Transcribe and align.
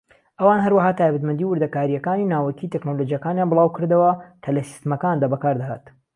ئەوان 0.39 0.59
هەروەها 0.65 0.91
تایبەتمەندی 0.99 1.45
و 1.45 1.51
وردەکارییەکانی 1.53 2.29
ناوەکی 2.33 2.71
تەکنەلۆجیاکانیان 2.73 3.49
بڵاوکردەوە 3.51 4.11
کە 4.43 4.49
لە 4.55 4.61
سیستەمەکاندا 4.69 5.25
بەکاردەهات. 5.33 5.85